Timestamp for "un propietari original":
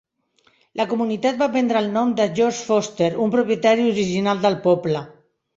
3.27-4.43